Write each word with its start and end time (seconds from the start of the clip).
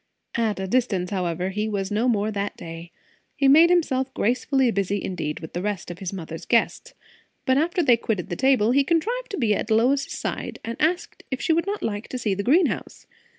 At 0.33 0.59
a 0.59 0.65
distance, 0.65 1.11
however, 1.11 1.49
he 1.49 1.69
was 1.69 1.91
no 1.91 2.07
more 2.07 2.31
that 2.31 2.57
day. 2.57 2.91
He 3.35 3.47
made 3.47 3.69
himself 3.69 4.11
gracefully 4.15 4.71
busy 4.71 4.99
indeed 5.03 5.41
with 5.41 5.53
the 5.53 5.61
rest 5.61 5.91
of 5.91 5.99
his 5.99 6.11
mother's 6.11 6.43
guests; 6.43 6.95
but 7.45 7.57
after 7.59 7.83
they 7.83 7.97
quitted 7.97 8.29
the 8.29 8.35
table, 8.35 8.71
he 8.71 8.83
contrived 8.83 9.29
to 9.29 9.37
be 9.37 9.53
at 9.53 9.69
Lois's 9.69 10.11
side, 10.17 10.57
and 10.65 10.75
asked 10.81 11.21
if 11.29 11.39
she 11.39 11.53
would 11.53 11.67
not 11.67 11.83
like 11.83 12.07
to 12.07 12.17
see 12.17 12.33
the 12.33 12.41
greenhouse? 12.41 13.05